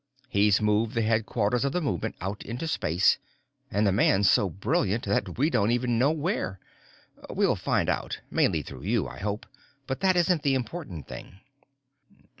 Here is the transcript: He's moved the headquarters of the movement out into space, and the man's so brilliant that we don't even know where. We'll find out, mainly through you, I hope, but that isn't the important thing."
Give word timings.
He's 0.29 0.59
moved 0.59 0.95
the 0.95 1.03
headquarters 1.03 1.63
of 1.63 1.73
the 1.73 1.79
movement 1.79 2.15
out 2.21 2.41
into 2.43 2.67
space, 2.67 3.19
and 3.69 3.85
the 3.85 3.91
man's 3.91 4.27
so 4.27 4.49
brilliant 4.49 5.05
that 5.05 5.37
we 5.37 5.51
don't 5.51 5.69
even 5.69 5.99
know 5.99 6.09
where. 6.09 6.59
We'll 7.29 7.55
find 7.55 7.87
out, 7.87 8.19
mainly 8.31 8.63
through 8.63 8.81
you, 8.85 9.07
I 9.07 9.19
hope, 9.19 9.45
but 9.85 9.99
that 9.99 10.15
isn't 10.15 10.41
the 10.41 10.55
important 10.55 11.07
thing." 11.07 11.41